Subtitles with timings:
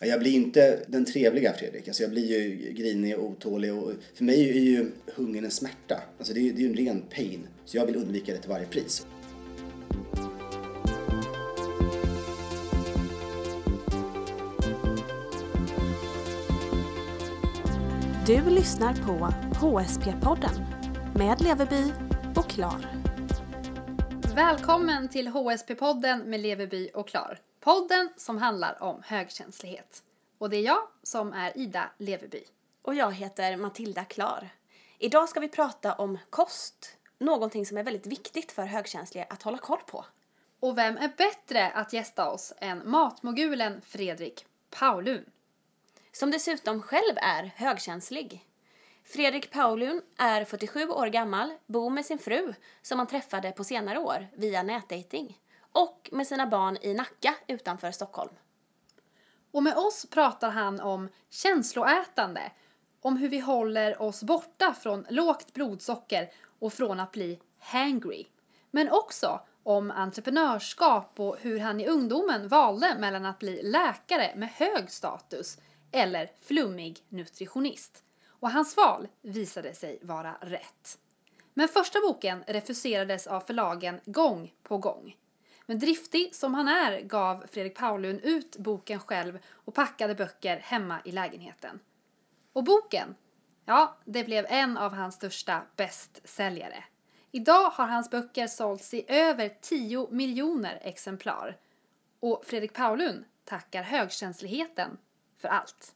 [0.00, 1.88] Jag blir inte den trevliga Fredrik.
[1.88, 6.02] Alltså jag blir ju grinig och otålig och för mig är ju hungern en smärta.
[6.18, 7.48] Alltså det är ju en ren pain.
[7.64, 9.06] Så jag vill undvika det till varje pris.
[18.26, 20.64] Du lyssnar på HSP-podden
[21.14, 21.92] med Leverby
[22.36, 22.86] och Klar.
[24.36, 27.38] Välkommen till HSP-podden med Leverby och Klar.
[27.60, 30.02] Podden som handlar om högkänslighet.
[30.38, 32.44] Och det är jag som är Ida Leverby.
[32.82, 34.48] Och jag heter Matilda Klar.
[34.98, 36.96] Idag ska vi prata om kost.
[37.18, 40.04] Någonting som är väldigt viktigt för högkänsliga att hålla koll på.
[40.60, 45.24] Och vem är bättre att gästa oss än matmogulen Fredrik Paulun?
[46.12, 48.44] Som dessutom själv är högkänslig.
[49.04, 53.98] Fredrik Paulun är 47 år gammal, bor med sin fru som han träffade på senare
[53.98, 55.38] år via nätdating
[55.72, 58.34] och med sina barn i Nacka utanför Stockholm.
[59.50, 62.52] Och med oss pratar han om känsloätande,
[63.00, 68.26] om hur vi håller oss borta från lågt blodsocker och från att bli hangry.
[68.70, 74.48] Men också om entreprenörskap och hur han i ungdomen valde mellan att bli läkare med
[74.48, 75.58] hög status
[75.92, 78.04] eller flummig nutritionist.
[78.40, 80.98] Och hans val visade sig vara rätt.
[81.54, 85.16] Men första boken refuserades av förlagen gång på gång.
[85.70, 90.98] Men driftig som han är gav Fredrik Paulun ut boken själv och packade böcker hemma
[91.04, 91.80] i lägenheten.
[92.52, 93.14] Och boken,
[93.64, 96.84] ja, det blev en av hans största bästsäljare.
[97.30, 101.56] Idag har hans böcker sålts i över 10 miljoner exemplar.
[102.20, 104.98] Och Fredrik Paulun tackar högkänsligheten
[105.36, 105.94] för allt.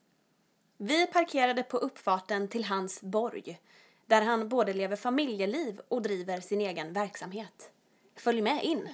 [0.76, 3.60] Vi parkerade på uppfarten till hans borg,
[4.06, 7.70] där han både lever familjeliv och driver sin egen verksamhet.
[8.16, 8.88] Följ med in.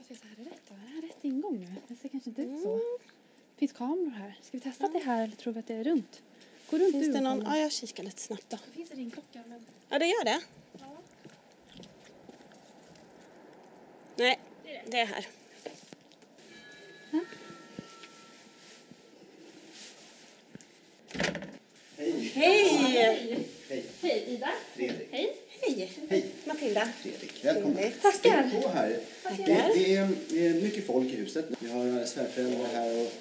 [0.00, 1.32] Hoppas jag så här är rätt.
[1.32, 1.66] ingång nu?
[1.88, 2.76] Det ser kanske inte ut så.
[3.54, 4.38] Det finns kameror här.
[4.42, 6.22] Ska vi testa att det är här eller tror vi att det är runt?
[6.70, 7.42] Gå runt Finns du det någon?
[7.44, 8.56] Ja, jag kikar lite snabbt då.
[8.66, 9.66] Det finns en ringklocka men...
[9.88, 10.40] Ja, det gör det.
[14.16, 14.40] Nej,
[14.86, 15.26] det är här.
[22.34, 22.68] Hej!
[22.68, 23.46] Hej!
[23.68, 23.86] Hej!
[24.02, 24.50] Hej Ida!
[24.74, 25.08] Fredrik!
[25.10, 25.49] Hej!
[25.60, 25.90] Hej!
[26.08, 26.24] Hej!
[26.44, 26.88] Matilda.
[27.02, 27.76] Fredrik, välkommen!
[28.02, 28.48] Tackar.
[28.48, 28.96] Stäng på här.
[29.36, 31.44] Det, det, är, det är mycket folk i huset.
[31.60, 33.12] Vi har svärföräldrar här och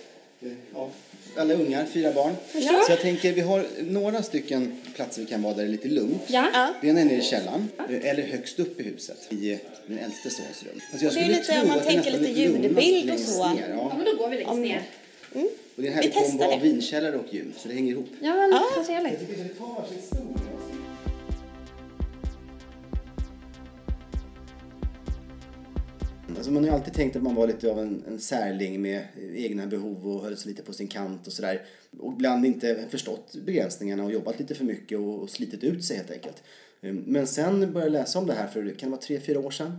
[0.47, 0.89] eh, ja,
[1.37, 2.35] alla ungar, fyra barn.
[2.51, 5.87] Så jag tänker, vi har några stycken platser vi kan vara där det är lite
[5.87, 6.21] lugnt.
[6.27, 6.73] Ja.
[6.81, 9.57] Det ena är nere i källaren, eh, eller högst upp i huset, i eh,
[9.87, 10.81] min äldste sons rum.
[10.91, 12.47] Alltså jag det är skulle lite, tro om man att det tänker nästan lite är
[12.47, 13.49] lugnast ljudbild och längst så.
[13.53, 13.93] Ner, Ja ja.
[13.97, 14.81] men då går vi längst Om- ner.
[15.33, 15.49] Och det är en
[15.85, 16.67] Vi härlig kombo testar av det.
[16.69, 18.07] vinkällare och gym, så det hänger ihop.
[18.21, 18.63] Ja men Ja.
[18.75, 19.13] vad trevligt.
[19.19, 20.39] Jag tycker vi tar varsin stol.
[26.39, 29.03] Alltså man har ju alltid tänkt att man var lite av en, en särling med
[29.35, 31.61] egna behov och höll sig lite på sin kant och sådär.
[31.99, 35.97] Och ibland inte förstått begränsningarna och jobbat lite för mycket och, och slitit ut sig
[35.97, 36.43] helt enkelt.
[36.81, 39.39] Ehm, men sen började jag läsa om det här för, kan det vara tre, fyra
[39.39, 39.71] år sedan?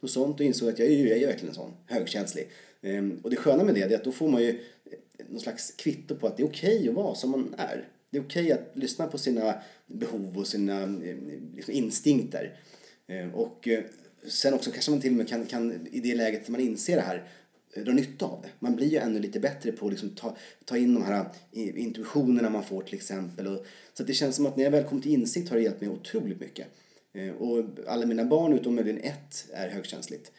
[0.00, 2.48] Och sånt och insåg att jag är ju jag är ju verkligen sån, högkänslig.
[2.82, 5.70] Ehm, och det sköna med det är att då får man ju eh, någon slags
[5.70, 7.88] kvitto på att det är okej att vara som man är.
[8.10, 9.54] Det är okej att lyssna på sina
[9.86, 11.16] behov och sina eh,
[11.54, 12.58] liksom, instinkter.
[13.06, 13.84] Ehm, och eh,
[14.28, 17.02] sen också kanske man till och med kan, kan i det läget man inser det
[17.02, 17.24] här
[17.72, 18.48] eh, dra nytta av det.
[18.58, 21.80] Man blir ju ännu lite bättre på att liksom ta, ta in de här eh,
[21.82, 23.46] intuitionerna man får till exempel.
[23.46, 25.62] Och, så att det känns som att när jag väl kom till insikt har det
[25.62, 26.66] hjälpt mig otroligt mycket.
[27.12, 30.32] Eh, och alla mina barn utom möjligen ett är högkänsligt.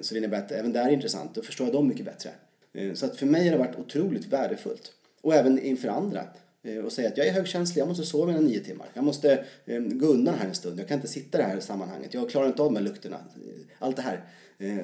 [0.00, 1.34] Så det innebär att även där är intressant.
[1.34, 2.30] Då förstår jag dem mycket bättre.
[2.94, 4.92] Så att för mig har det varit otroligt värdefullt.
[5.20, 6.24] Och även inför andra.
[6.66, 8.86] Eh, Och säga att jag är högkänslig, jag måste sova mina nio timmar.
[8.94, 10.80] Jag måste eh, gå undan här en stund.
[10.80, 12.14] Jag kan inte sitta i det här sammanhanget.
[12.14, 13.16] Jag klarar inte av de här lukterna.
[13.16, 14.20] Eh, Allt det här.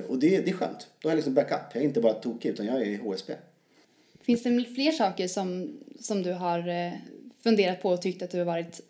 [0.08, 0.86] Och det, det är skönt.
[1.00, 1.60] Då har jag liksom backup.
[1.74, 3.32] Jag är inte bara tokig utan jag är HSP.
[4.22, 6.92] Finns det fler saker som, som du har
[7.42, 8.80] funderat på och tyckt att du har varit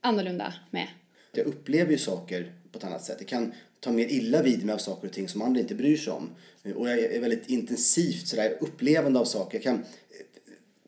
[0.00, 0.88] annorlunda med?
[1.32, 3.16] Jag upplever ju saker på ett annat sätt.
[3.18, 5.96] Jag kan ta mer illa vid mig av saker och ting som andra inte bryr
[5.96, 6.30] sig om.
[6.74, 9.58] Och jag är väldigt intensivt sådär upplevande av saker.
[9.58, 9.84] Jag kan,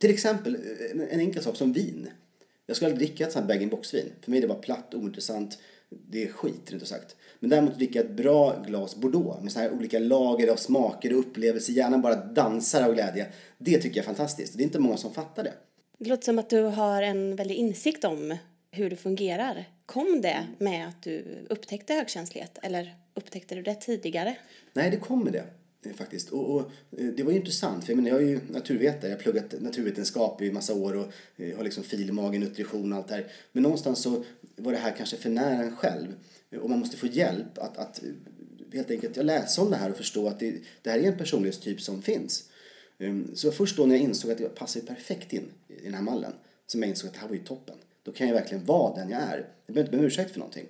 [0.00, 2.08] till exempel eh, en, en enkel sak som vin.
[2.66, 4.12] Jag skulle aldrig dricka ett sånt här bag-in-box-vin.
[4.20, 5.58] För mig är det bara platt, ointressant.
[5.88, 7.16] Det är skit, ut sagt.
[7.40, 11.18] Men däremot dricka ett bra glas Bordeaux med såna här olika lager av smaker och
[11.18, 13.26] upplevelser, gärna bara dansar av glädje.
[13.58, 14.56] Det tycker jag är fantastiskt.
[14.56, 15.52] Det är inte många som fattar det.
[15.98, 18.36] Det låter som att du har en väldig insikt om
[18.70, 19.64] hur du fungerar.
[19.86, 24.36] Kom det med att du upptäckte högkänslighet eller upptäckte du det tidigare?
[24.72, 25.44] Nej, det kommer det eh,
[25.86, 26.30] Eh, faktiskt.
[26.30, 26.60] Och, och
[26.98, 29.54] eh, det var ju intressant, för jag, menar, jag är ju naturvetare, jag har pluggat
[29.60, 33.26] naturvetenskap i massa år och eh, har liksom magen, nutrition och allt det här.
[33.52, 34.24] Men någonstans så
[34.56, 36.14] var det här kanske för nära en själv.
[36.50, 38.02] Eh, och man måste få hjälp att, att
[38.72, 41.80] helt enkelt läsa om det här och förstå att det, det här är en personlighetstyp
[41.80, 42.48] som finns.
[42.98, 46.02] Ehm, så först då när jag insåg att jag passade perfekt in i den här
[46.02, 46.32] mallen,
[46.66, 47.76] som jag insåg att det här var ju toppen.
[48.02, 49.48] Då kan jag verkligen vara den jag är.
[49.66, 50.66] Jag behöver inte be om ursäkt för någonting.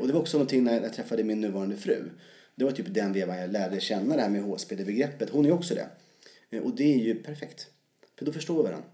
[0.00, 2.10] Och det var också någonting när jag träffade min nuvarande fru.
[2.62, 5.30] Det var typ den vevan jag lärde känna det här med HSP, det begreppet.
[5.30, 5.86] Hon är också det.
[6.50, 7.66] Eh, Och det är ju perfekt.
[8.18, 8.86] För då förstår vi varandra.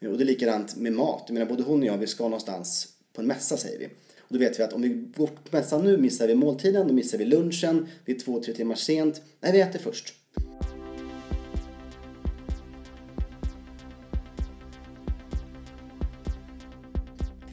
[0.00, 1.24] Eh, Och det är likadant med mat.
[1.26, 3.86] Jag menar, både hon och jag, vi ska någonstans på en mässa säger vi.
[4.18, 6.94] Och då vet vi att om vi går på mässan nu missar vi måltiden, då
[6.94, 9.22] missar vi lunchen, vi är två, tre timmar sent.
[9.40, 10.14] Nej, vi äter först.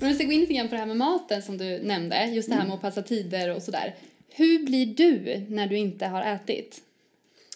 [0.02, 2.26] Om vi ska gå in lite grann på det här med maten som du nämnde,
[2.26, 3.96] just det här med att passa tider och sådär.
[4.34, 6.82] Hur blir du när du inte har ätit?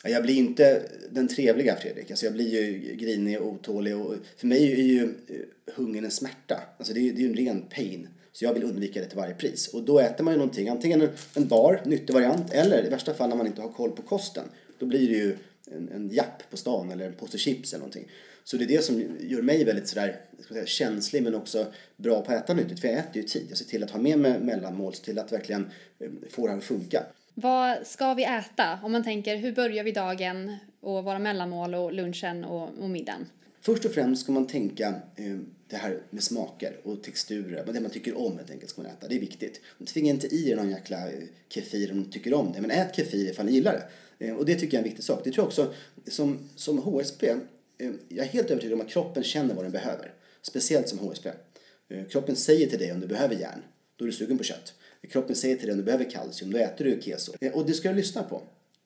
[0.04, 2.12] Jag blir inte den trevliga Fredrik.
[2.12, 3.98] Alltså jag blir ju grinig och otålig.
[3.98, 6.60] Och för mig är ju eh, hungern en smärta.
[6.78, 8.08] Alltså det är ju en ren pain.
[8.32, 9.68] Så jag vill undvika det till varje pris.
[9.68, 13.30] Och då äter man ju någonting, antingen en bar, nyttig variant, eller i värsta fall
[13.30, 14.44] när man inte har koll på kosten.
[14.80, 15.38] Då blir det ju
[15.72, 18.08] en, en japp på stan eller en påse chips eller någonting.
[18.48, 21.66] Så det är det som gör mig väldigt sådär, ska säga, känslig men också
[21.98, 22.80] bra på att äta nyttigt.
[22.80, 23.46] För jag äter ju i tid.
[23.50, 26.52] Jag ser till att ha med mig mellanmål, ser till att verkligen eh, få det
[26.52, 27.04] här att funka.
[27.34, 28.80] Vad ska vi äta?
[28.84, 33.26] Om man tänker, hur börjar vi dagen och våra mellanmål och lunchen och, och middagen?
[33.62, 35.38] Först och främst ska man tänka eh,
[35.68, 37.66] det här med smaker och texturer.
[37.74, 39.08] Det man tycker om helt enkelt ska man äta.
[39.08, 39.62] Det är viktigt.
[39.86, 42.62] Tvinga inte i er någon jäkla eh, kefir om ni tycker om det.
[42.62, 44.28] Men ät kefir ifall ni gillar det.
[44.28, 45.22] Eh, och det tycker jag är en viktig sak.
[45.24, 45.74] Det tror jag också
[46.08, 47.36] som, som HSP.
[47.78, 50.14] Eh, jag är helt övertygad om att kroppen känner vad den behöver.
[50.42, 51.30] Speciellt som HSP.
[51.90, 53.64] Eh, kroppen säger till dig om du behöver järn.
[53.96, 54.74] Då är du sugen på kött.
[55.10, 56.52] Kroppen säger till dig om du behöver kalcium.
[56.52, 57.34] Då äter du keso.
[57.42, 58.42] Eh, och det ska du lyssna på.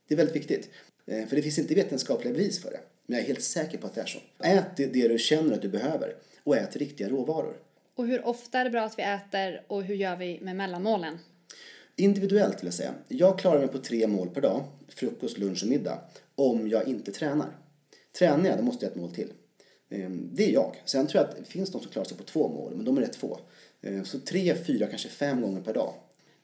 [0.07, 0.69] Det är väldigt viktigt.
[1.06, 2.80] Eh, För det finns inte vetenskapliga bevis för det.
[3.06, 4.19] Men jag är helt säker på att det är så.
[4.44, 6.15] Ät det, det du känner att du behöver.
[6.44, 7.57] Och ät riktiga råvaror.
[7.95, 11.18] Och hur ofta är det bra att vi äter och hur gör vi med mellanmålen?
[11.95, 12.94] Individuellt vill jag säga.
[13.07, 14.63] Jag klarar mig på tre mål per dag.
[14.88, 16.00] Frukost, lunch och middag.
[16.35, 17.50] Om jag inte tränar.
[18.19, 19.33] Tränar jag, då måste jag ha ett mål till.
[19.89, 20.75] Ehm, Det är jag.
[20.86, 22.98] Sen tror jag att det finns de som klarar sig på två mål, men de
[22.98, 23.39] är rätt få.
[23.81, 25.94] Ehm, Så tre, fyra, kanske fem gånger per dag.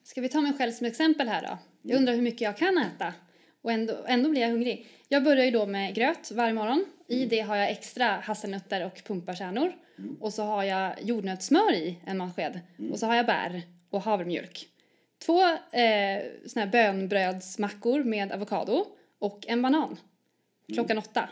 [0.04, 1.58] Ska vi ta mig själv som exempel här då?
[1.82, 3.14] Jag undrar hur mycket jag kan äta
[3.62, 4.88] och ändå, ändå blir jag hungrig.
[5.08, 6.86] Jag börjar ju då med gröt varje morgon.
[7.08, 9.74] I det har jag extra hasselnötter och pumpakärnor.
[10.20, 12.60] Och så har jag jordnötssmör i en matsked.
[12.92, 14.68] Och så har jag bär och havremjölk.
[15.26, 15.42] Två
[15.72, 18.86] eh, såna här bönbrödsmackor med avokado
[19.20, 19.98] och en banan.
[20.74, 21.30] Klockan åtta.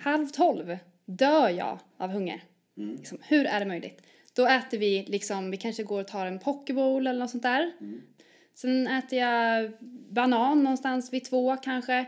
[0.00, 2.42] Halv tolv dör jag av hunger.
[2.76, 4.02] Liksom, hur är det möjligt?
[4.36, 7.72] Då äter vi liksom, vi kanske går och tar en pokeball eller något sånt där.
[8.54, 9.72] Sen äter jag
[10.10, 12.06] banan någonstans vid två kanske.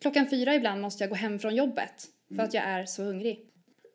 [0.00, 2.06] Klockan fyra ibland måste jag gå hem från jobbet
[2.36, 3.40] för att jag är så hungrig.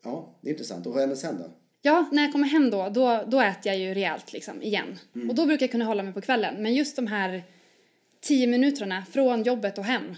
[0.04, 0.86] Ja, det är intressant.
[0.86, 1.50] Och vad händer sen då?
[1.82, 4.98] Ja, när jag kommer hem då, då, då äter jag ju rejält liksom igen.
[5.28, 6.62] Och då brukar jag kunna hålla mig på kvällen.
[6.62, 7.42] Men just de här
[8.20, 10.14] tio minuterna från jobbet och hem.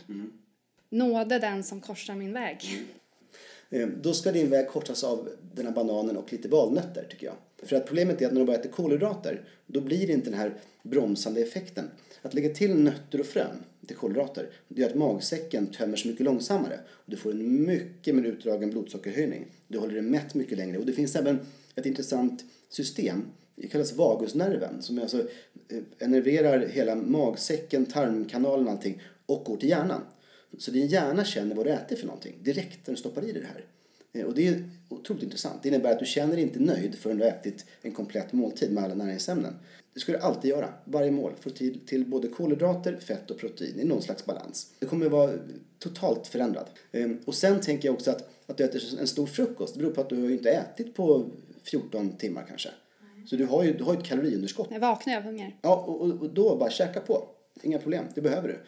[0.91, 2.87] Nåde den som korsar min väg.
[3.71, 7.35] Eh, då ska din väg kortas av den här bananen och lite valnötter tycker jag.
[7.63, 10.39] För att problemet är att när du bara äter kolhydrater då blir det inte den
[10.39, 11.91] här bromsande effekten.
[12.23, 16.25] Att lägga till nötter och frön till kolhydrater det gör att magsäcken tömmer sig mycket
[16.25, 16.81] långsammare.
[16.89, 19.47] Och du får en mycket mer utdragen blodsockerhöjning.
[19.69, 20.79] Du håller dig mätt mycket längre.
[20.79, 21.39] Och det finns även
[21.75, 23.25] ett intressant system
[23.61, 25.19] det kallas vagusnerven som alltså
[25.69, 30.01] eh, enerverar hela magsäcken, tarmkanalen och allting och går till hjärnan.
[30.59, 33.43] Så din hjärna känner vad du äter för någonting direkt när du stoppar i dig
[33.43, 33.65] det här.
[34.13, 35.63] Eh, Och det är otroligt intressant.
[35.63, 38.73] Det innebär att du känner dig inte nöjd förrän du har ätit en komplett måltid
[38.73, 39.55] med alla näringsämnen.
[39.95, 41.33] Det ska du alltid göra, varje mål.
[41.41, 44.73] Få till, till både kolhydrater, fett och protein i någon slags balans.
[44.79, 45.33] Det kommer att vara
[45.79, 46.67] totalt förändrad.
[46.93, 49.75] Eh, Och sen tänker jag också att, att du äter en stor frukost.
[49.75, 51.31] Det beror på att du har ju inte ätit på
[51.65, 52.69] 14 timmar kanske.
[53.27, 54.69] Så du har ju du har ett kaloriunderskott.
[54.71, 55.57] Jag vaknar av hunger.
[55.63, 57.29] Ja, och, och, och då bara käka på.
[57.63, 58.59] Inga problem, det behöver du.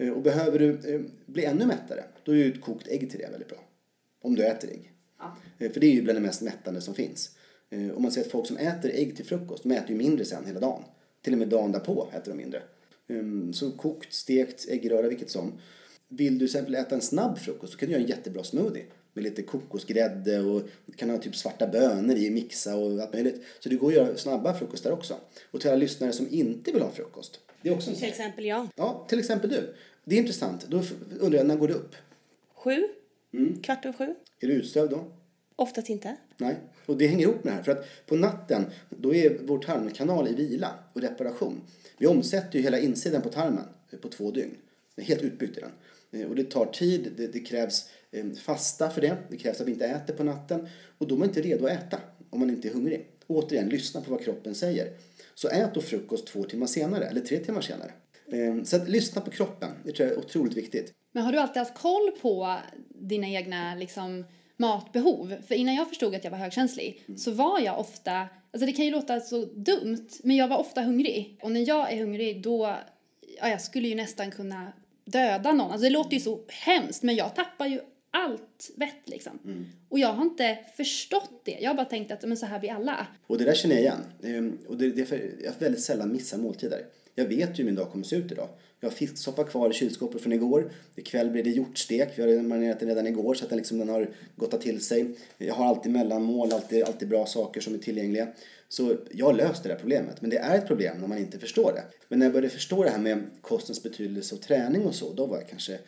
[0.00, 3.18] Eh, Och behöver du eh, bli ännu mättare, då är ju ett kokt ägg till
[3.20, 3.58] det väldigt bra.
[4.22, 4.92] Om du äter ägg.
[5.58, 7.36] Eh, För det är ju bland det mest mättande som finns.
[7.94, 10.46] Om man ser att folk som äter ägg till frukost, de äter ju mindre sen
[10.46, 10.82] hela dagen.
[11.22, 12.62] Till och med dagen därpå äter de mindre.
[13.08, 15.52] Ehm, Så kokt, stekt, äggröra, vilket som.
[16.08, 18.84] Vill du till exempel äta en snabb frukost så kan du göra en jättebra smoothie.
[19.12, 23.42] Med lite kokosgrädde och du kan ha typ svarta bönor i, mixa och allt möjligt.
[23.60, 25.14] Så det går att göra snabba frukostar också.
[25.50, 27.40] Och till alla lyssnare som inte vill ha frukost.
[27.62, 28.68] Det är också en Till exempel jag.
[28.76, 29.74] Ja, till exempel du.
[30.04, 30.66] Det är intressant.
[30.68, 30.82] Då
[31.20, 31.94] undrar jag, när går du upp?
[32.54, 32.82] Sju.
[33.62, 34.14] Kvart över sju.
[34.40, 35.04] Är du utsövd då?
[35.56, 36.16] Oftast inte.
[36.36, 36.56] Nej.
[36.86, 37.62] Och det hänger ihop med det här.
[37.62, 41.60] För att på natten, då är vår tarmkanal i vila och reparation.
[41.98, 43.64] Vi omsätter ju hela insidan på tarmen
[44.02, 44.56] på två dygn.
[44.94, 45.70] Den är helt utbyggd i den.
[46.20, 49.16] Eh, Och det tar tid, det, det krävs eh, fasta för det.
[49.30, 50.68] Det krävs att vi inte äter på natten.
[50.98, 51.98] Och då är man inte redo att äta
[52.30, 53.06] om man inte är hungrig.
[53.26, 54.92] Återigen, lyssna på vad kroppen säger.
[55.34, 57.92] Så ät då frukost två timmar senare, eller tre timmar senare.
[58.32, 60.94] Eh, Så att lyssna på kroppen, det tror jag är otroligt viktigt.
[61.12, 62.56] Men har du alltid haft koll på
[62.88, 64.24] dina egna liksom,
[64.56, 65.34] matbehov.
[65.48, 68.84] För innan jag förstod att jag var högkänslig så var jag ofta, alltså det kan
[68.84, 71.38] ju låta så dumt, men jag var ofta hungrig.
[71.42, 72.76] Och när jag är hungrig då,
[73.40, 74.72] ja jag skulle ju nästan kunna
[75.04, 75.70] döda någon.
[75.70, 77.80] Alltså det låter ju så hemskt men jag tappar ju
[78.10, 79.66] allt vett liksom.
[79.88, 81.58] Och jag har inte förstått det.
[81.60, 83.06] Jag har bara tänkt att men så här blir alla.
[83.26, 84.04] Och det där känner jag igen.
[84.22, 86.86] Ehm, Och det, det är för jag väldigt sällan missar måltider.
[87.14, 88.48] Jag vet ju hur min dag kommer se ut idag.
[88.80, 90.72] Jag har fisksoppa kvar i kylskåpet från igår.
[90.96, 92.08] Ikväll blir det hjortstek.
[92.18, 95.14] Vi har marinerat den redan igår så att den, liksom, den har gottat till sig.
[95.38, 98.28] Jag har alltid mellanmål, alltid, alltid bra saker som är tillgängliga.
[98.68, 100.20] Så jag har löst det där problemet.
[100.20, 101.82] Men det är ett problem när man inte förstår det.
[102.08, 105.26] Men när jag började förstå det här med kostens betydelse och träning och så, då
[105.26, 105.78] var jag kanske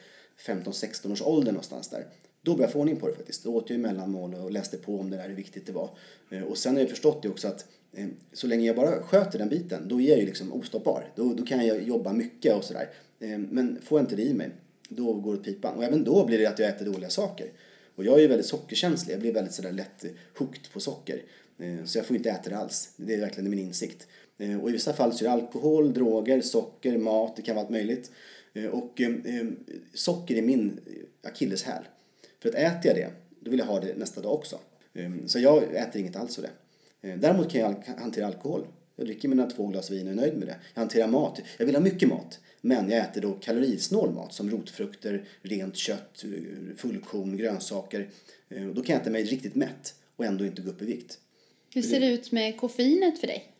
[0.47, 2.07] 15-16 års ålder någonstans där.
[2.43, 3.45] Då började jag få ordning på det faktiskt.
[3.45, 5.91] Då åt jag mellanmål och läste på om det där, hur viktigt det var.
[6.31, 9.39] Eh, och sen har jag förstått det också att eh, så länge jag bara sköter
[9.39, 11.13] den biten, då är jag ju liksom ostoppbar.
[11.17, 12.89] Då, då kan jag jobba mycket och sådär.
[13.21, 14.51] Eh, men får jag inte det i mig,
[14.89, 15.77] då går det åt pipan.
[15.77, 17.47] Och även då blir det att jag äter dåliga saker.
[17.95, 20.05] Och jag är ju väldigt sockerkänslig, jag blir väldigt sådär lätt
[20.39, 21.23] hooked på socker.
[21.85, 22.93] Så jag får inte äta det alls.
[22.97, 24.07] Det är verkligen min insikt.
[24.43, 27.65] Eh, och i vissa fall så är det alkohol, droger, socker, mat, det kan vara
[27.65, 28.11] allt möjligt.
[28.55, 29.13] Eh, och eh,
[29.95, 30.81] socker är min
[31.23, 31.83] akilleshäl.
[32.43, 34.59] För att äter jag det, då vill jag ha det nästa dag också.
[34.95, 36.51] Ehm, så jag äter inget alls av det.
[37.09, 38.67] Ehm, däremot kan jag hantera alkohol.
[38.97, 40.57] Jag dricker mina två glas vin och är nöjd med det.
[40.75, 41.41] Jag hanterar mat.
[41.59, 42.41] Jag vill ha mycket mat.
[42.61, 46.25] Men jag äter då kalorisnål mat som rotfrukter, rent kött,
[46.77, 48.09] fullkorn, grönsaker.
[48.49, 51.19] Ehm, då kan jag äta mig riktigt mätt och ändå inte gå upp i vikt.
[51.75, 53.52] Hur ser det ut med koffeinet för dig?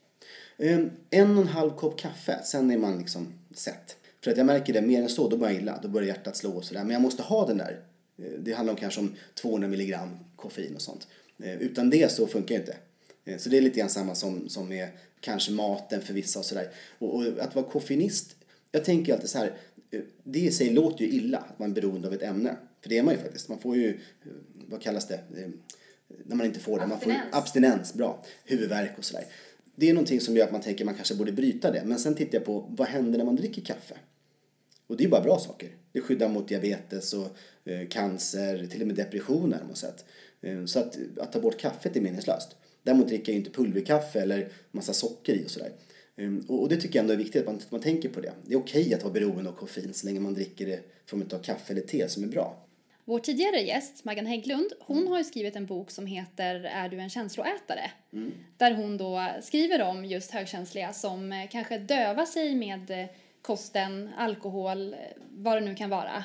[0.63, 0.79] Eh,
[1.11, 3.97] En och en halv kopp kaffe, sen är man liksom sett.
[4.25, 5.79] För att jag märker det, mer än så, då börjar jag illa.
[5.83, 6.81] Då börjar hjärtat slå och sådär.
[6.85, 7.81] Men jag måste ha den där.
[8.19, 11.07] Eh, Det handlar om kanske om 200 milligram koffein och sånt.
[11.43, 12.77] Eh, Utan det så funkar ju inte.
[13.25, 14.89] Eh, Så det är lite grann samma som, som med
[15.21, 16.69] kanske maten för vissa och sådär.
[16.99, 18.37] Och, och att vara koffeinist,
[18.73, 19.53] jag tänker alltid så här.
[20.25, 22.57] Det i sig låter ju illa, att man är beroende av ett ämne.
[22.81, 23.49] För det är man ju faktiskt.
[23.49, 24.01] Man får ju,
[24.69, 25.15] vad kallas det?
[25.15, 25.49] Eh,
[26.27, 26.87] När man inte får det.
[26.87, 28.25] Man får, abstinens, bra.
[28.45, 29.25] Huvudvärk och sådär.
[29.77, 31.83] Det är någonting som gör att man tänker att man kanske borde bryta det.
[31.85, 33.95] Men sen tittar jag på vad händer när man dricker kaffe?
[34.87, 35.69] Och det är bara bra saker.
[35.93, 37.29] Det skyddar mot diabetes och
[37.65, 40.05] eh, cancer, till och med depressioner har man sett.
[40.41, 42.57] Eh, så att, att ta bort kaffet är meningslöst.
[42.83, 45.73] Däremot dricker jag inte pulverkaffe eller massa socker i och sådär.
[46.17, 48.21] Eh, och, och det tycker jag ändå är viktigt att man, att man tänker på
[48.21, 48.33] det.
[48.47, 50.81] Det är okej okay att vara beroende av koffein så länge man dricker det i
[51.07, 52.62] form av kaffe eller te som är bra.
[53.05, 56.99] Vår tidigare gäst, Maggan Hägglund, hon har ju skrivit en bok som heter Är du
[56.99, 57.91] en känsloätare?
[58.57, 63.07] Där hon då skriver om just högkänsliga som eh, kanske dövar sig med eh,
[63.43, 64.99] kosten, alkohol, eh,
[65.31, 66.25] vad det nu kan vara.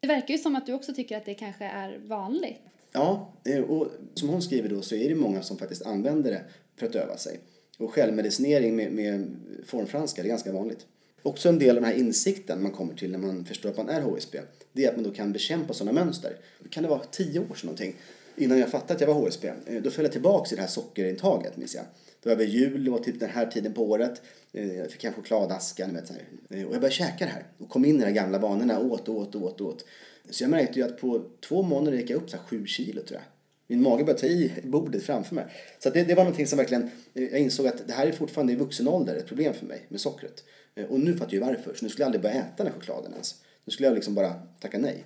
[0.00, 2.60] Det verkar ju som att du också tycker att det kanske är vanligt.
[2.92, 3.32] Ja,
[3.68, 6.44] och som hon skriver då så är det många som faktiskt använder det
[6.76, 7.40] för att öva sig.
[7.78, 10.86] Och självmedicinering med, med formfranska, det är ganska vanligt.
[11.22, 13.88] Också en del av den här insikten man kommer till när man förstår att man
[13.88, 14.38] är HSP,
[14.72, 16.36] det är att man då kan bekämpa sådana mönster.
[16.70, 17.94] Kan det vara tio år sedan någonting?
[18.36, 20.68] Innan jag fattade att jag var HSP, eh, då föll jag tillbaka i det här
[20.68, 21.84] sockerintaget, minns jag.
[22.22, 24.22] Det var över jul, det var typ den här tiden på året.
[24.52, 26.22] Eh, jag fick en chokladaska, ni vet så här.
[26.50, 28.80] Eh, och jag började käka det här och kom in i de här gamla vanorna,
[28.80, 29.84] åt och åt och åt åt.
[30.30, 33.02] Så jag märkte ju att på två månader gick jag upp så här sju kilo
[33.02, 33.22] tror jag.
[33.66, 35.46] Min mage började ta i bordet framför mig.
[35.78, 38.52] Så att det, det var någonting som verkligen, jag insåg att det här är fortfarande
[38.52, 40.44] i vuxen ålder ett problem för mig med sockret.
[40.88, 42.80] Och nu fattar jag ju varför, så nu skulle jag aldrig börja äta den här
[42.80, 43.34] chokladen ens.
[43.70, 45.04] Nu skulle jag liksom bara tacka nej.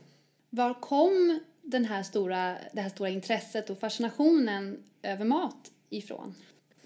[0.51, 6.35] Var kom den här stora, det här stora intresset och fascinationen över mat ifrån?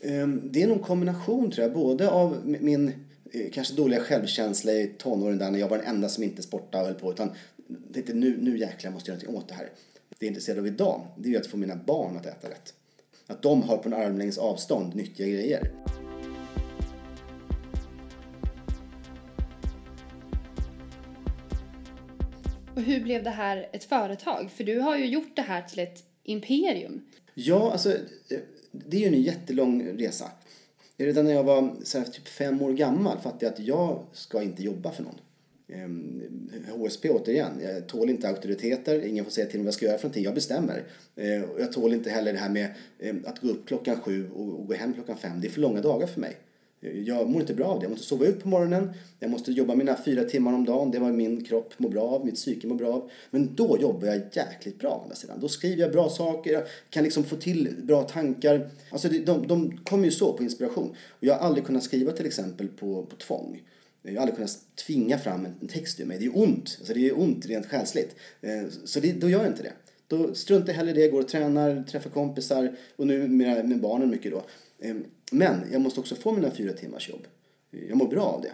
[0.02, 2.88] Ehm, Det är nog en kombination tror jag, både av min
[3.32, 6.82] eh, kanske dåliga självkänsla i tonåren där när jag var den enda som inte sportade
[6.82, 7.30] och höll på utan
[7.92, 9.70] tänkte nu, nu jäklar måste jag göra någonting åt det här.
[10.08, 12.48] Det jag är intresserad av idag, det är ju att få mina barn att äta
[12.48, 12.74] rätt.
[13.26, 15.70] Att de har på en armlängds avstånd nyttiga grejer.
[22.78, 24.50] Och hur blev det här ett företag?
[24.50, 27.00] För du har ju gjort det här till ett imperium.
[27.34, 27.96] Ja, alltså
[28.72, 30.30] det är ju en jättelång resa.
[30.96, 34.42] Redan när jag var så här, typ fem år gammal fattade jag att jag ska
[34.42, 35.20] inte jobba för någon.
[35.68, 39.86] Ehm, HSP återigen, jag tål inte auktoriteter, ingen får säga till mig vad jag ska
[39.86, 40.84] göra för någonting, jag bestämmer.
[41.16, 44.66] Eh, jag tål inte heller det här med ehm, att gå upp klockan sju och
[44.66, 46.36] gå hem klockan fem, det är för långa dagar för mig.
[46.80, 47.84] Jag mår inte bra av det.
[47.84, 50.98] Jag måste sova ut på morgonen, jag måste jobba mina fyra timmar om dagen, det
[50.98, 53.10] var min kropp mår bra av, mitt psyke mår bra av.
[53.30, 55.40] Men då jobbar jag jäkligt bra å andra sidan.
[55.40, 58.70] Då skriver jag bra saker, jag kan liksom få till bra tankar.
[58.90, 60.88] Alltså de, de, de kommer ju så på inspiration.
[61.08, 63.62] Och jag har aldrig kunnat skriva till exempel på, på tvång.
[64.02, 66.18] Jag har aldrig kunnat tvinga fram en text ur mig.
[66.18, 66.76] Det är ont.
[66.78, 68.16] Alltså det är ont rent själsligt.
[68.40, 69.72] Eh, så det, då gör jag inte det.
[70.06, 73.80] Då struntar jag hellre i det, går och tränar, träffar kompisar och nu med, med
[73.80, 74.42] barnen mycket då.
[74.80, 77.26] Ehm, men jag måste också få mina fyra timmars jobb.
[77.70, 78.52] Jag mår bra av det.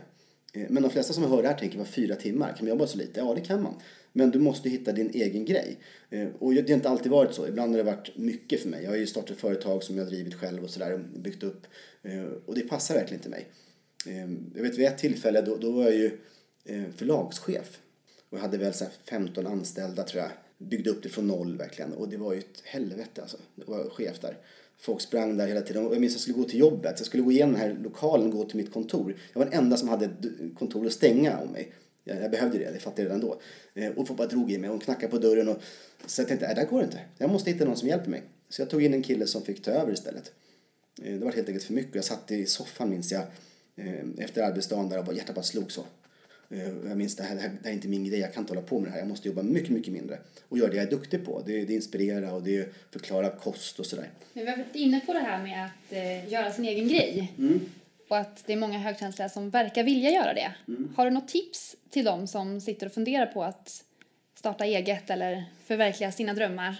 [0.54, 2.49] Eh, men de flesta som hör det här tänker, vad fyra timmar?
[2.49, 3.21] Kan man jobba så lite?
[3.21, 3.75] Ja, det kan man.
[4.12, 5.78] Men du måste hitta din egen grej.
[6.11, 7.49] Eh, och det har inte alltid varit så.
[7.49, 8.83] Ibland har det varit mycket för mig.
[8.85, 11.66] Jag har ju startat företag som jag har drivit själv och sådär, byggt upp.
[12.02, 13.47] Eh, och det passar verkligen inte mig.
[14.54, 16.19] Jag vet vid ett tillfälle, då, då var jag ju
[16.97, 17.81] förlagschef.
[18.31, 20.31] Och jag hade väl så 15 anställda tror jag.
[20.59, 21.93] Byggde upp det från noll verkligen.
[21.93, 23.37] Och det var ju ett helvete alltså.
[23.54, 24.37] Jag var chef där.
[24.78, 25.87] Folk sprang där hela tiden.
[25.87, 26.95] Och jag minns att jag skulle gå till jobbet.
[26.97, 29.16] Jag skulle gå igenom den här lokalen och gå till mitt kontor.
[29.33, 30.11] Jag var den enda som hade
[30.59, 31.73] kontor att stänga om mig.
[32.04, 33.40] Jag, jag behövde det, det fattade jag redan då.
[33.75, 35.49] Eh, och folk bara drog i mig och knackade på dörren.
[35.49, 35.57] Och,
[36.07, 37.00] så jag tänkte, nej, det går inte.
[37.19, 38.23] Jag måste hitta någon som hjälper mig.
[38.49, 40.33] Så jag tog in en kille som fick ta över istället.
[41.02, 41.95] Eh, det var helt enkelt för mycket.
[41.95, 43.23] Jag satt i soffan minns jag
[43.76, 45.85] eh, efter arbetsdagen där och bara, hjärtat bara slog så.
[46.50, 48.42] Eh, jag minns det här, det här, det här är inte min grej, jag kan
[48.42, 48.98] inte hålla på med det här.
[48.98, 50.18] Jag måste jobba mycket, mycket mindre.
[50.48, 51.42] Och göra det jag är duktig på.
[51.46, 54.10] Det, det inspirera och det förklara kost och sådär.
[54.32, 57.32] Vi har varit inne på det här med att eh, göra sin egen grej.
[57.38, 57.60] Mm.
[58.08, 60.54] Och att det är många högkänsliga som verkar vilja göra det.
[60.68, 60.92] Mm.
[60.96, 63.84] Har du något tips till dem som sitter och funderar på att
[64.34, 66.76] starta eget eller förverkliga sina drömmar?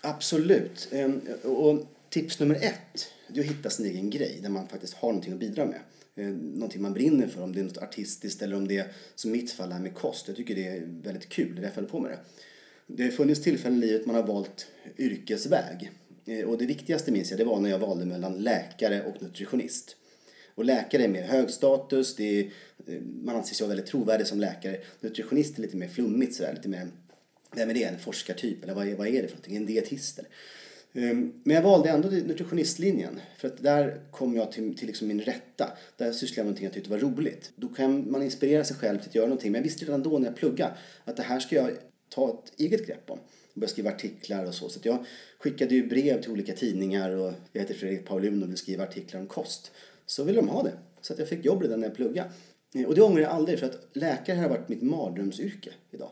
[0.00, 0.88] Absolut.
[0.92, 4.94] Ehm, och tips nummer ett, det är att hitta sin egen grej där man faktiskt
[4.94, 5.80] har någonting att bidra med.
[6.18, 9.30] Eh, någonting man brinner för, om det är något artistiskt eller om det är som
[9.30, 10.28] mitt fall är med kost.
[10.28, 12.18] Jag tycker det är väldigt kul, det är därför jag håller på med det.
[12.86, 14.66] Det har funnits tillfällen i livet man har valt
[14.98, 15.90] yrkesväg.
[16.26, 19.96] Eh, och det viktigaste minns jag, det var när jag valde mellan läkare och nutritionist.
[20.54, 22.44] Och läkare är mer högstatus, det är,
[22.86, 24.80] eh, man anses ju vara väldigt trovärdig som läkare.
[25.00, 26.88] Nutritionist är lite mer flummigt sådär, lite mer,
[27.54, 30.18] vem är det, en forskartyp eller vad är, vad är det för någonting, en dietist
[30.18, 30.30] eller?
[30.98, 35.20] Ehm, men jag valde ändå nutritionistlinjen för att där kom jag till, till liksom min
[35.20, 35.72] rätta.
[35.96, 37.52] Där sysslade jag med någonting jag tyckte var roligt.
[37.56, 39.52] Då kan man inspirera sig själv till att göra någonting.
[39.52, 40.72] Men jag visste redan då när jag pluggade
[41.04, 41.70] att det här ska jag
[42.08, 43.18] ta ett eget grepp om.
[43.52, 44.68] Och börja skriva artiklar och så.
[44.68, 45.04] Så jag
[45.38, 49.20] skickade ju brev till olika tidningar och jag heter Fredrik Paulun och vill skriva artiklar
[49.20, 49.72] om kost
[50.06, 50.72] så ville de ha det.
[51.00, 52.30] Så att jag fick jobb redan när jag pluggade.
[52.74, 56.10] Ehm, och det ångrar jag aldrig för att läkare har varit mitt mardrömsyrke idag.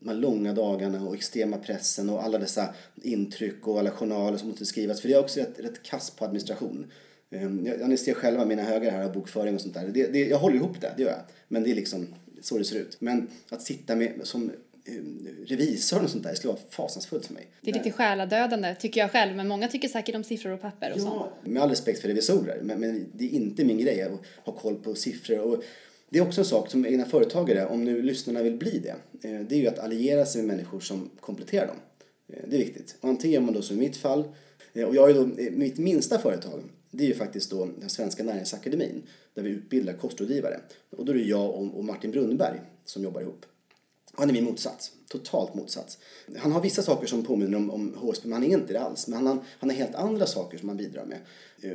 [0.00, 4.48] De här långa dagarna och extrema pressen och alla dessa intryck och alla journaler som
[4.48, 5.00] måste skrivas.
[5.00, 6.86] För det är också rätt, rätt kass på administration.
[7.30, 9.88] Ehm, jag, ni ser själva mina högar här av bokföring och sånt där.
[9.88, 11.22] Det, det, jag håller ihop det, det gör jag.
[11.48, 12.06] Men det är liksom
[12.42, 12.96] så det ser ut.
[13.00, 14.50] Men att sitta med som
[14.88, 16.30] Eh, revisor och sånt där.
[16.30, 17.46] Det skulle vara fasansfullt för mig.
[17.60, 20.92] Det är lite själadödande tycker jag själv, men många tycker säkert om siffror och papper
[20.92, 21.52] och ja, sånt.
[21.52, 24.74] med all respekt för revisorer, men, men, det är inte min grej att ha koll
[24.74, 25.38] på siffror.
[25.38, 25.62] Och
[26.10, 28.96] det är också en sak som egna företagare, om nu lyssnarna vill bli det,
[29.28, 31.76] eh, det är ju att alliera sig med människor som kompletterar dem.
[32.28, 32.96] Eh, det är viktigt.
[33.00, 34.24] antingen gör man då som i mitt fall,
[34.72, 38.24] eh, och jag är då, mitt minsta företag, det är ju faktiskt då den svenska
[38.24, 39.02] näringsakademin,
[39.34, 40.60] där vi utbildar kostrådgivare.
[40.90, 43.46] Och då är det jag och Martin Brunnberg som jobbar ihop.
[44.12, 44.92] Han är min motsats.
[45.08, 45.98] Totalt motsats.
[46.36, 49.08] Han har vissa saker som påminner om, om HSB, men han är inte det alls.
[49.08, 51.18] Men han har, han har helt andra saker som han bidrar med.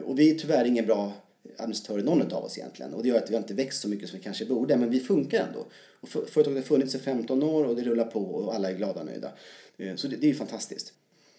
[0.03, 1.13] Och vi är tyvärr ingen bra
[1.57, 2.93] administratörer någon av oss egentligen.
[2.93, 4.77] Och det gör att vi inte växt så mycket som vi kanske borde.
[4.77, 5.65] Men vi funkar ändå.
[6.01, 8.75] Och för, företaget har funnits i 15 år och det rullar på och alla är
[8.75, 9.31] glada och nöjda.
[9.77, 10.93] Eh, så det, det är ju fantastiskt.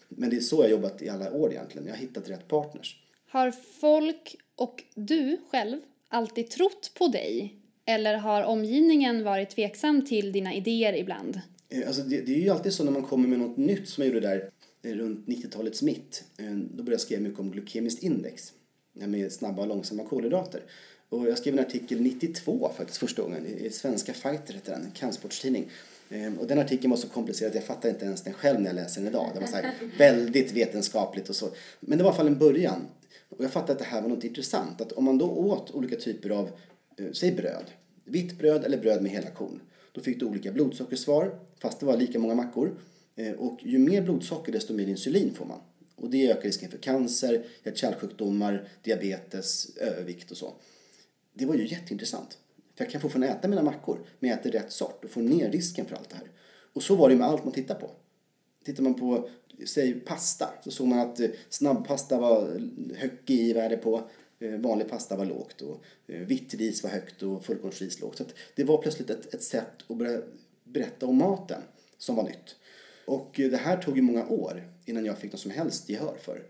[0.09, 1.87] Men det är så jag har jobbat i alla år egentligen.
[1.87, 2.99] Jag har hittat rätt partners.
[3.29, 10.31] Har folk och du själv alltid trott på dig eller har omgivningen varit tveksam till
[10.31, 11.39] dina idéer ibland?
[11.69, 14.03] Eh, alltså det, det, är ju alltid så när man kommer med något nytt som
[14.03, 14.49] jag gjorde där
[14.83, 16.23] eh, runt 90-talets mitt.
[16.37, 18.53] Då började jag skriva mycket om glykemiskt index
[18.95, 20.61] med snabba och långsamma kolhydrater.
[21.09, 24.91] Och jag skrev en artikel 92 faktiskt första gången i Svenska Fighter heter den, en
[24.91, 25.69] kampsportstidning.
[26.39, 28.75] Och den artikeln var så komplicerad att jag fattar inte ens den själv när jag
[28.75, 29.31] läser den idag.
[29.33, 29.57] Det var så
[29.97, 31.49] väldigt vetenskapligt och så.
[31.79, 32.87] Men det var i alla fall en början.
[33.29, 34.81] Och jag fattade att det här var något intressant.
[34.81, 36.49] Att om man då åt olika typer av
[36.97, 37.71] Eh, säg bröd,
[38.03, 39.59] vitt bröd eller bröd med hela korn.
[39.91, 42.77] Då fick du olika blodsockersvar fast det var lika många mackor.
[43.15, 45.59] Eh, och ju mer blodsocker desto mer insulin får man.
[45.95, 50.53] Och det ökar risken för cancer, hjärt-kärlsjukdomar, diabetes, övervikt och så.
[51.33, 52.37] Det var ju jätteintressant.
[52.75, 55.51] För jag kan fortfarande äta mina mackor, men jag äter rätt sort och får ner
[55.51, 56.31] risken för allt det här.
[56.73, 57.91] Och så var det med allt man tittar på.
[58.65, 59.29] Tittar man på,
[59.65, 62.61] säg pasta, så såg man att eh, snabbpasta var
[62.95, 64.09] högt i värde på.
[64.39, 68.17] Eh, vanlig pasta var lågt och eh, vitt ris var högt och fullkornsris lågt.
[68.17, 68.23] Så
[68.55, 70.21] det var plötsligt ett, ett sätt att börja
[70.63, 71.61] berätta om maten
[71.97, 72.55] som var nytt.
[73.05, 76.43] Och det här tog ju många år innan jag fick något som helst gehör för.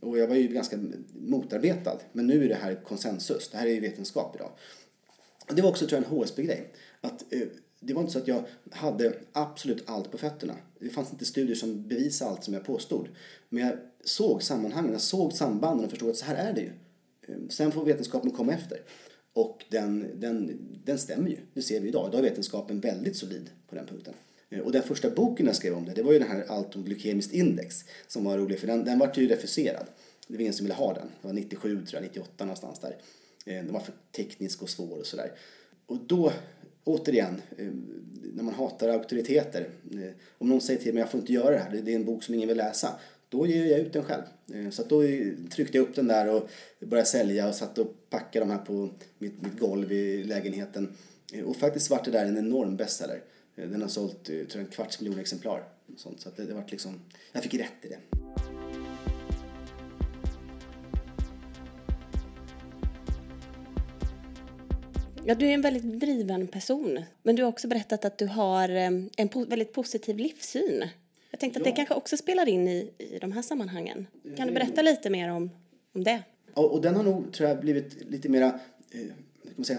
[0.00, 0.78] Och jag var ju ganska
[1.12, 1.98] motarbetad.
[2.12, 3.48] Men nu är det här konsensus.
[3.48, 4.50] Det här är ju vetenskap idag.
[5.48, 6.72] Och det var också tror jag en HSB-grej.
[7.00, 7.40] Att eh,
[7.80, 10.54] det var inte så att jag hade absolut allt på fötterna.
[10.78, 13.08] Det fanns inte studier som bevisade allt som jag påstod.
[13.48, 16.72] Men jag såg sammanhangen, jag såg sambanden och förstod att så här är det ju.
[17.28, 18.78] Eh, sen får vetenskapen komma efter.
[19.32, 22.08] Och den, den, den stämmer ju, det ser vi idag.
[22.08, 24.14] Idag är vetenskapen väldigt solid på den punkten.
[24.52, 26.76] Eh, och den första boken jag skrev om det, det var ju den här Allt
[26.76, 29.86] om glykemiskt index som var rolig för den, den var ju refuserad.
[30.26, 31.06] Det var ingen som ville ha den.
[31.20, 32.96] Det var 97 tror jag, 98 någonstans där.
[33.46, 35.32] Eh, den var för teknisk och svår och sådär.
[35.86, 36.32] Och då
[36.84, 37.66] återigen, eh,
[38.34, 39.68] när man hatar auktoriteter.
[40.38, 42.22] Om någon säger till mig jag får inte göra det här, det är en bok
[42.22, 43.00] som ingen vill läsa.
[43.28, 44.22] Då ger jag ut den själv.
[44.70, 45.02] Så att då
[45.50, 46.48] tryckte jag upp den där och
[46.80, 48.88] började sälja och satt och packade de här på
[49.18, 50.92] mitt, mitt golv i lägenheten.
[51.44, 53.22] Och faktiskt vart det där en enorm bestseller.
[53.56, 55.64] Eh, Den har sålt eh, tror jag, en kvarts miljon exemplar.
[55.94, 56.20] och Sånt.
[56.20, 57.00] Så det, det vart liksom,
[57.32, 57.98] jag fick rätt i det.
[65.24, 67.02] Ja, du är en väldigt driven person.
[67.22, 68.86] Men du har också berättat att du har eh,
[69.16, 70.84] en po- väldigt positiv livssyn.
[71.30, 71.76] Jag tänkte att det Ja.
[71.76, 74.06] kanske också spelar in i, i de här sammanhangen.
[74.36, 75.50] Kan du berätta lite mer om,
[75.94, 76.22] om det?
[76.54, 79.00] Och, och den har nog, tror jag, blivit lite mera, eh,
[79.42, 79.78] kan man säga,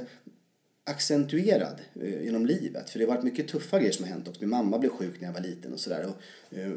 [0.83, 2.89] accentuerad eh, genom livet.
[2.89, 4.41] För det har varit mycket tuffa grejer som har hänt också.
[4.41, 6.05] Min mamma blev sjuk när jag var liten och sådär.
[6.05, 6.71] Och, eh,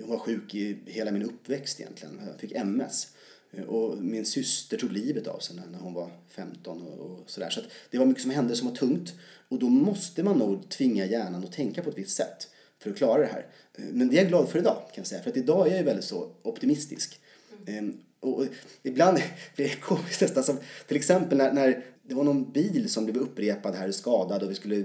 [0.00, 2.20] hon var sjuk i hela min uppväxt egentligen.
[2.26, 3.08] Jag fick MS.
[3.52, 7.30] Eh, Och min syster tog livet av sig när, när hon var 15 och, och
[7.30, 7.50] sådär.
[7.50, 9.12] Så det var mycket som hände som var tungt.
[9.48, 12.96] Och då måste man nog tvinga hjärnan att tänka på ett visst sätt för att
[12.96, 13.46] klara det här.
[13.74, 15.22] Eh, Men det är jag glad för idag kan jag säga.
[15.22, 17.20] För att idag är jag ju väldigt så optimistisk.
[17.66, 18.46] Ehm, och
[18.82, 19.18] ibland
[19.56, 20.56] blir det komiskt nästan som
[20.86, 24.54] till exempel när, när det var någon bil som blev upprepad här skadad och vi
[24.54, 24.84] skulle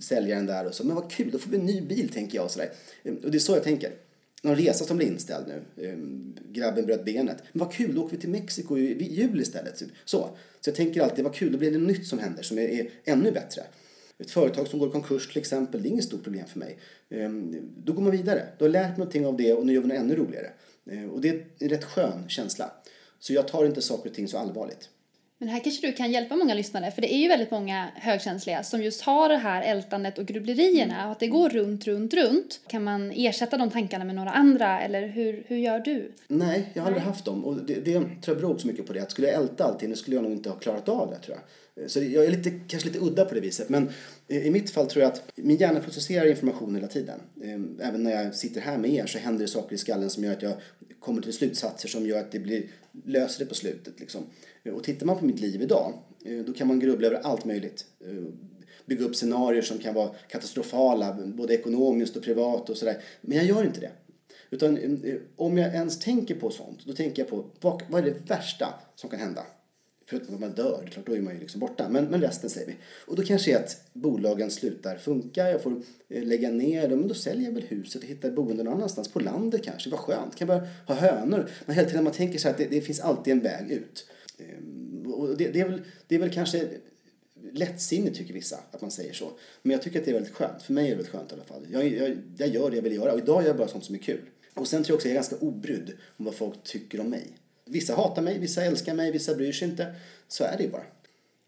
[0.00, 0.86] sälja den där och så.
[0.86, 2.72] Men vad kul, då får vi en ny bil tänker jag och sådär.
[3.02, 3.92] Ehm, och det är så jag tänker.
[4.42, 5.86] Någon resa som blir inställd nu.
[5.86, 7.42] Ehm, grabben bröt benet.
[7.52, 9.76] Men vad kul, då åker vi till Mexiko i jul istället.
[9.76, 9.88] typ.
[10.04, 10.30] Så.
[10.60, 12.68] Så jag tänker alltid, vad kul, då blir det något nytt som händer som är,
[12.68, 13.62] är ännu bättre.
[14.18, 16.78] Ett företag som går i konkurs till exempel, det är inget stort problem för mig.
[17.10, 18.46] Ehm, då går man vidare.
[18.58, 20.50] Då har jag lärt mig någonting av det och nu gör vi något ännu roligare.
[20.90, 22.72] Ehm, Och det är en rätt skön känsla.
[23.18, 24.88] Så jag tar inte saker och ting så allvarligt.
[25.38, 28.62] Men här kanske du kan hjälpa många lyssnare, för det är ju väldigt många högkänsliga
[28.62, 32.60] som just har det här ältandet och grubblerierna och att det går runt, runt, runt.
[32.68, 36.12] Kan man ersätta de tankarna med några andra eller hur, hur gör du?
[36.28, 37.44] Nej, jag har aldrig haft dem.
[37.44, 39.02] Och det, det tror jag beror också mycket på det.
[39.02, 41.36] Att skulle jag älta allting, då skulle jag nog inte ha klarat av det tror
[41.36, 41.44] jag.
[41.86, 43.68] Så jag är lite, kanske lite udda på det viset.
[43.68, 43.90] Men
[44.28, 47.20] i mitt fall tror jag att min hjärna processerar information hela tiden.
[47.42, 50.24] Ehm, även när jag sitter här med er så händer det saker i skallen som
[50.24, 50.54] gör att jag
[51.00, 52.66] kommer till slutsatser som gör att det blir
[53.04, 54.00] löser det på slutet.
[54.00, 54.22] Liksom.
[54.72, 55.92] Och tittar man på mitt liv idag,
[56.24, 57.86] eh, då kan man grubbla över allt möjligt.
[58.00, 58.24] Eh,
[58.86, 63.02] bygga upp scenarier som kan vara katastrofala, både ekonomiskt och privat och sådär.
[63.20, 63.90] Men jag gör inte det.
[64.50, 68.10] Utan eh, om jag ens tänker på sånt, då tänker jag på vad, vad är
[68.10, 69.46] det värsta som kan hända?
[70.06, 71.88] Förutom att man dör, klart, då är man ju liksom borta.
[71.88, 72.76] Men, men resten säger vi.
[73.06, 77.08] Och då kanske är att bolagen slutar funka, jag får eh, lägga ner dem, men
[77.08, 79.90] då säljer jag väl huset och hittar boende någon annanstans, på landet kanske.
[79.90, 81.50] Vad skönt, kan jag bara ha hönor.
[81.66, 84.06] Men hela tiden man tänker så här att det, det finns alltid en väg ut.
[84.38, 86.68] Ehm, och det, det, är väl, det är väl kanske
[87.52, 89.30] lättsinnigt tycker vissa att man säger så.
[89.62, 90.62] Men jag tycker att det är väldigt skönt.
[90.62, 91.66] För mig är det väldigt skönt i alla fall.
[91.70, 93.94] Jag, jag, jag gör det jag vill göra och idag gör jag bara sånt som
[93.94, 94.20] är kul.
[94.54, 97.10] Och sen tror jag också att jag är ganska obrydd om vad folk tycker om
[97.10, 97.26] mig.
[97.64, 99.94] Vissa hatar mig, vissa älskar mig, vissa bryr sig inte.
[100.28, 100.84] Så är det ju bara.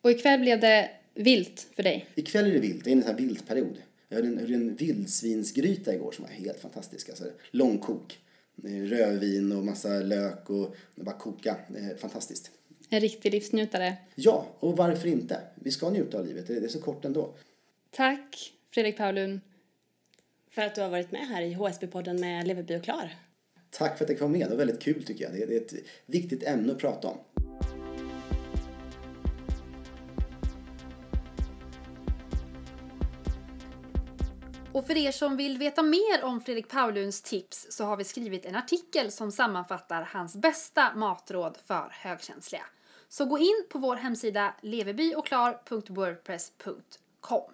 [0.00, 2.06] Och ikväll blev det vilt för dig.
[2.14, 3.76] Ikväll är det vilt, det är en sån här viltperiod.
[4.08, 7.08] Jag hade en, en vildsvinsgryta igår som var helt fantastisk.
[7.08, 8.18] Alltså, långkok.
[8.62, 11.56] Rödvin och massa lök och bara koka.
[11.98, 12.50] Fantastiskt.
[12.88, 13.96] En riktig livsnjutare.
[14.14, 15.40] Ja, och varför inte?
[15.54, 17.34] Vi ska njuta av livet, det är så kort ändå.
[17.90, 19.40] Tack Fredrik Paulun.
[20.50, 23.14] För att du har varit med här i HSB-podden med Leverby och Klar.
[23.78, 25.32] Tack för att jag kom med, det var väldigt kul tycker jag.
[25.32, 25.72] Det är, ett
[26.06, 27.18] viktigt ämne att prata om.
[34.72, 38.46] Och för er som vill veta mer om Fredrik Pauluns tips så har vi skrivit
[38.46, 42.64] en artikel som sammanfattar hans bästa matråd för högkänsliga.
[43.08, 47.52] Så gå in på vår hemsida levebyochklar.wordpress.com.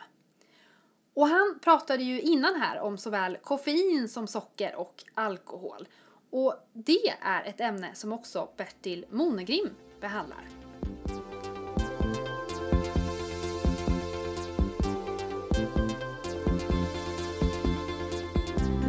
[1.14, 5.87] Och han pratade ju innan här om såväl koffein som socker och alkohol.
[6.31, 10.49] Och det är ett ämne som också Bertil Monegrim behandlar.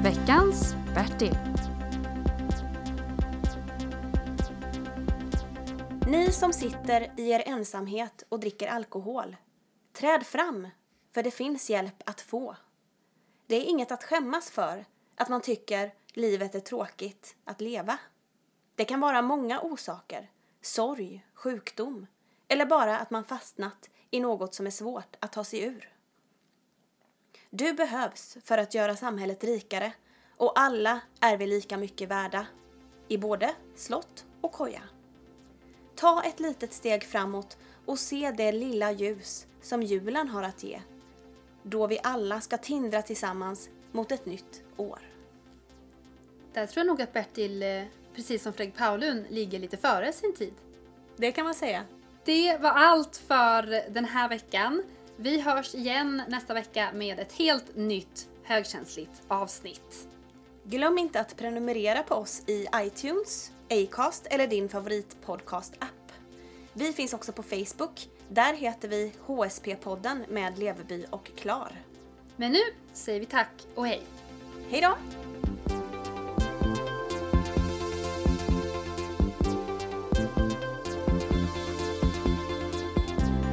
[0.04, 1.36] Veckans Bertil.
[6.08, 9.36] Ni som sitter i er ensamhet och dricker alkohol,
[9.94, 10.68] träd fram,
[11.14, 12.56] för det finns hjälp att få.
[13.48, 17.98] Det är inget att skämmas för att man tycker livet är tråkigt att leva.
[18.76, 22.08] Det kan vara många orsaker, sorg, sjukdom
[22.48, 25.90] eller bara att man fastnat i något som är svårt att ta sig ur.
[27.50, 29.94] Du behövs för att göra samhället rikare
[30.38, 32.46] och alla är vi lika mycket värda,
[33.08, 34.82] i både slott och koja.
[35.96, 40.82] Ta ett litet steg framåt och se det lilla ljus som julen har att ge,
[41.64, 45.11] då vi alla ska tindra tillsammans mot ett nytt år.
[46.54, 47.84] Där tror jag nog att Bertil, eh,
[48.16, 50.54] precis som Fredrik Paulun, ligger lite före sin tid.
[51.18, 51.84] Det kan man säga.
[52.26, 54.84] Det var allt för den här veckan.
[55.16, 60.08] Vi hörs igen nästa vecka med ett helt nytt högkänsligt avsnitt.
[60.64, 66.12] Glöm inte att prenumerera på oss i iTunes, Acast eller din favoritpodcast-app.
[66.74, 68.10] Vi finns också på Facebook.
[68.30, 71.82] Där heter vi HSP-podden med Leverby och Klar.
[72.36, 72.60] Men nu
[72.94, 74.04] säger vi tack och hej!
[74.70, 75.21] Hej då!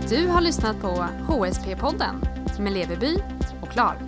[0.08, 0.88] Du har lyssnat på
[1.26, 2.26] HSP-podden
[2.60, 3.16] med Leveby
[3.60, 4.07] och Klar.